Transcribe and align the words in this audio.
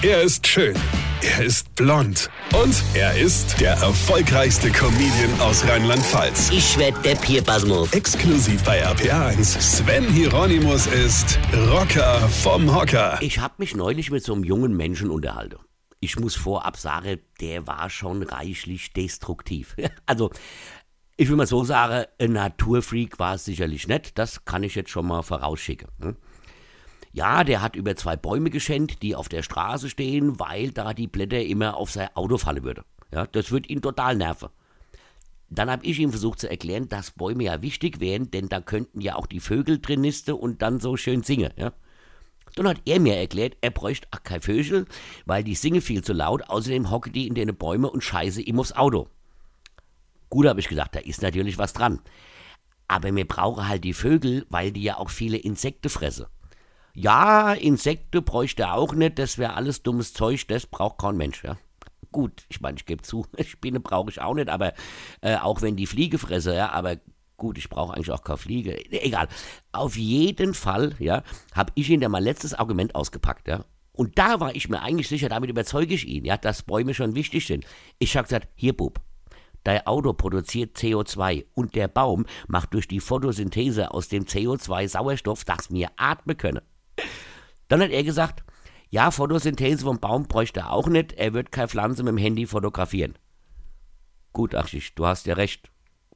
Er 0.00 0.22
ist 0.22 0.46
schön. 0.46 0.76
Er 1.22 1.44
ist 1.44 1.74
blond. 1.74 2.30
Und 2.54 2.84
er 2.94 3.18
ist 3.18 3.60
der 3.60 3.72
erfolgreichste 3.72 4.70
Comedian 4.70 5.40
aus 5.40 5.66
Rheinland-Pfalz. 5.66 6.50
Ich 6.50 6.78
werd 6.78 7.04
der 7.04 7.16
Pierpasmus. 7.16 7.92
Exklusiv 7.92 8.62
bei 8.62 8.86
RPA1. 8.86 9.60
Sven 9.60 10.04
Hieronymus 10.04 10.86
ist 10.86 11.40
Rocker 11.52 12.20
vom 12.28 12.72
Hocker. 12.72 13.18
Ich 13.20 13.40
hab 13.40 13.58
mich 13.58 13.74
neulich 13.74 14.12
mit 14.12 14.22
so 14.22 14.34
einem 14.34 14.44
jungen 14.44 14.76
Menschen 14.76 15.10
unterhalten. 15.10 15.56
Ich 15.98 16.16
muss 16.16 16.36
vorab 16.36 16.76
sagen, 16.76 17.18
der 17.40 17.66
war 17.66 17.90
schon 17.90 18.22
reichlich 18.22 18.92
destruktiv. 18.92 19.74
Also, 20.06 20.30
ich 21.16 21.28
will 21.28 21.34
mal 21.36 21.48
so 21.48 21.64
sagen, 21.64 22.06
ein 22.20 22.32
Naturfreak 22.34 23.18
war 23.18 23.34
es 23.34 23.44
sicherlich 23.44 23.88
nicht. 23.88 24.16
Das 24.16 24.44
kann 24.44 24.62
ich 24.62 24.76
jetzt 24.76 24.90
schon 24.90 25.06
mal 25.08 25.22
vorausschicken. 25.22 25.88
hm? 26.00 26.16
Ja, 27.12 27.44
der 27.44 27.62
hat 27.62 27.76
über 27.76 27.96
zwei 27.96 28.16
Bäume 28.16 28.50
geschenkt, 28.50 29.02
die 29.02 29.14
auf 29.14 29.28
der 29.28 29.42
Straße 29.42 29.88
stehen, 29.88 30.38
weil 30.38 30.70
da 30.70 30.92
die 30.94 31.06
Blätter 31.06 31.42
immer 31.42 31.76
auf 31.76 31.90
sein 31.90 32.08
Auto 32.14 32.38
fallen 32.38 32.64
würden. 32.64 32.84
Ja, 33.12 33.26
das 33.26 33.50
wird 33.50 33.68
ihn 33.68 33.82
total 33.82 34.16
nerven. 34.16 34.50
Dann 35.50 35.70
habe 35.70 35.86
ich 35.86 35.98
ihm 35.98 36.10
versucht 36.10 36.40
zu 36.40 36.50
erklären, 36.50 36.88
dass 36.88 37.12
Bäume 37.12 37.44
ja 37.44 37.62
wichtig 37.62 38.00
wären, 38.00 38.30
denn 38.30 38.48
da 38.48 38.60
könnten 38.60 39.00
ja 39.00 39.16
auch 39.16 39.26
die 39.26 39.40
Vögel 39.40 39.78
drin 39.78 40.02
nisten 40.02 40.34
und 40.34 40.60
dann 40.60 40.78
so 40.78 40.96
schön 40.96 41.22
singen. 41.22 41.52
Ja? 41.56 41.72
Dann 42.54 42.68
hat 42.68 42.82
er 42.84 43.00
mir 43.00 43.16
erklärt, 43.16 43.56
er 43.62 43.70
bräuchte 43.70 44.08
auch 44.10 44.22
kein 44.22 44.42
Vögel, 44.42 44.86
weil 45.24 45.44
die 45.44 45.54
singen 45.54 45.80
viel 45.80 46.04
zu 46.04 46.12
laut, 46.12 46.42
außerdem 46.48 46.90
hocken 46.90 47.12
die 47.12 47.26
in 47.26 47.34
den 47.34 47.56
Bäume 47.56 47.90
und 47.90 48.04
scheiße 48.04 48.42
ihm 48.42 48.60
aufs 48.60 48.72
Auto. 48.72 49.08
Gut, 50.28 50.46
habe 50.46 50.60
ich 50.60 50.68
gesagt, 50.68 50.94
da 50.94 51.00
ist 51.00 51.22
natürlich 51.22 51.56
was 51.56 51.72
dran. 51.72 52.00
Aber 52.86 53.14
wir 53.14 53.26
brauchen 53.26 53.68
halt 53.68 53.84
die 53.84 53.94
Vögel, 53.94 54.46
weil 54.50 54.72
die 54.72 54.82
ja 54.82 54.98
auch 54.98 55.10
viele 55.10 55.38
Insekten 55.38 55.88
fressen. 55.88 56.26
Ja, 57.00 57.52
Insekten 57.52 58.24
bräuchte 58.24 58.64
er 58.64 58.74
auch 58.74 58.92
nicht, 58.92 59.20
das 59.20 59.38
wäre 59.38 59.54
alles 59.54 59.84
dummes 59.84 60.14
Zeug, 60.14 60.48
das 60.48 60.66
braucht 60.66 60.98
kein 60.98 61.16
Mensch, 61.16 61.44
ja. 61.44 61.56
Gut, 62.10 62.44
ich 62.48 62.60
meine, 62.60 62.76
ich 62.76 62.86
gebe 62.86 63.02
zu, 63.02 63.24
Spinne 63.46 63.78
brauche 63.78 64.10
ich 64.10 64.20
auch 64.20 64.34
nicht, 64.34 64.48
aber 64.48 64.72
äh, 65.20 65.36
auch 65.36 65.62
wenn 65.62 65.76
die 65.76 65.86
Fliege 65.86 66.18
fresse, 66.18 66.56
ja, 66.56 66.70
aber 66.70 66.96
gut, 67.36 67.56
ich 67.56 67.68
brauche 67.68 67.94
eigentlich 67.94 68.10
auch 68.10 68.24
keine 68.24 68.38
Fliege. 68.38 68.76
Egal. 68.90 69.28
Auf 69.70 69.96
jeden 69.96 70.54
Fall, 70.54 70.96
ja, 70.98 71.22
habe 71.54 71.72
ich 71.76 71.88
ihn 71.88 72.00
da 72.00 72.08
mal 72.08 72.20
letztes 72.20 72.52
Argument 72.52 72.96
ausgepackt, 72.96 73.46
ja. 73.46 73.64
Und 73.92 74.18
da 74.18 74.40
war 74.40 74.56
ich 74.56 74.68
mir 74.68 74.82
eigentlich 74.82 75.06
sicher, 75.06 75.28
damit 75.28 75.50
überzeuge 75.50 75.94
ich 75.94 76.04
ihn, 76.04 76.24
ja, 76.24 76.36
dass 76.36 76.64
Bäume 76.64 76.94
schon 76.94 77.14
wichtig 77.14 77.46
sind. 77.46 77.64
Ich 78.00 78.16
habe 78.16 78.26
gesagt, 78.26 78.48
hier, 78.56 78.76
Bub, 78.76 79.00
Dein 79.62 79.86
Auto 79.86 80.14
produziert 80.14 80.76
CO2 80.76 81.44
und 81.54 81.76
der 81.76 81.86
Baum 81.86 82.26
macht 82.48 82.74
durch 82.74 82.88
die 82.88 83.00
Photosynthese 83.00 83.92
aus 83.92 84.08
dem 84.08 84.24
CO2 84.24 84.88
Sauerstoff, 84.88 85.44
das 85.44 85.70
wir 85.70 85.90
atmen 85.96 86.36
können. 86.36 86.62
Dann 87.68 87.82
hat 87.82 87.90
er 87.90 88.02
gesagt, 88.02 88.42
ja, 88.90 89.10
Photosynthese 89.10 89.84
vom 89.84 90.00
Baum 90.00 90.26
bräuchte 90.26 90.60
er 90.60 90.72
auch 90.72 90.88
nicht, 90.88 91.12
er 91.12 91.34
wird 91.34 91.52
keine 91.52 91.68
Pflanze 91.68 92.02
mit 92.02 92.12
dem 92.12 92.18
Handy 92.18 92.46
fotografieren. 92.46 93.14
Gut, 94.32 94.54
Achschisch, 94.54 94.94
du 94.94 95.06
hast 95.06 95.26
ja 95.26 95.34
recht. 95.34 95.70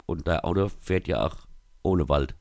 Und 0.06 0.26
dein 0.26 0.40
Auto 0.40 0.70
fährt 0.80 1.08
ja 1.08 1.24
auch 1.24 1.36
ohne 1.82 2.08
Wald. 2.08 2.34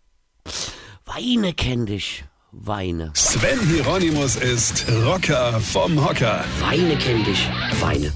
Weine 1.06 1.54
kenn 1.54 1.86
dich, 1.86 2.24
Weine. 2.52 3.12
Sven 3.16 3.60
Hieronymus 3.68 4.36
ist 4.36 4.86
Rocker 5.06 5.60
vom 5.60 6.04
Hocker. 6.04 6.44
Weine 6.60 6.98
kenn 6.98 7.24
dich, 7.24 7.50
Weine. 7.80 8.12